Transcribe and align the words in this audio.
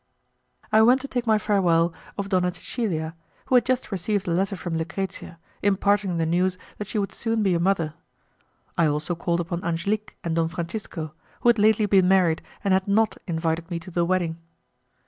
I 0.71 0.81
went 0.81 0.99
to 1.01 1.07
take 1.07 1.27
my 1.27 1.37
farewell 1.37 1.93
of 2.17 2.27
Donna 2.27 2.51
Cecilia, 2.51 3.15
who 3.45 3.53
had 3.53 3.63
just 3.67 3.91
received 3.91 4.27
a 4.27 4.31
letter 4.31 4.55
from 4.55 4.75
Lucrezia, 4.75 5.37
imparting 5.61 6.17
the 6.17 6.25
news 6.25 6.57
that 6.79 6.87
she 6.87 6.97
would 6.97 7.11
soon 7.11 7.43
be 7.43 7.53
a 7.53 7.59
mother. 7.59 7.93
I 8.79 8.87
also 8.87 9.13
called 9.13 9.41
upon 9.41 9.63
Angelique 9.63 10.17
and 10.23 10.35
Don 10.35 10.47
Francisco, 10.49 11.13
who 11.41 11.49
had 11.49 11.59
lately 11.59 11.85
been 11.85 12.07
married 12.07 12.41
and 12.63 12.73
had 12.73 12.87
not 12.87 13.15
invited 13.27 13.69
me 13.69 13.77
to 13.77 13.91
the 13.91 14.03
wedding. 14.03 14.39